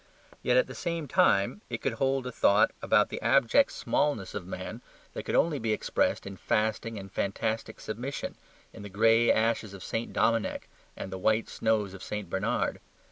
Yet 0.41 0.57
at 0.57 0.65
the 0.65 0.73
same 0.73 1.07
time 1.07 1.61
it 1.69 1.79
could 1.79 1.93
hold 1.93 2.25
a 2.25 2.31
thought 2.31 2.71
about 2.81 3.09
the 3.09 3.21
abject 3.21 3.71
smallness 3.71 4.33
of 4.33 4.47
man 4.47 4.81
that 5.13 5.21
could 5.25 5.35
only 5.35 5.59
be 5.59 5.73
expressed 5.73 6.25
in 6.25 6.37
fasting 6.37 6.97
and 6.97 7.11
fantastic 7.11 7.79
submission, 7.79 8.33
in 8.73 8.81
the 8.81 8.89
gray 8.89 9.31
ashes 9.31 9.75
of 9.75 9.83
St. 9.83 10.11
Dominic 10.11 10.67
and 10.97 11.11
the 11.13 11.19
white 11.19 11.47
snows 11.47 11.93
of 11.93 12.01
St. 12.01 12.31
Bernard. 12.31 12.79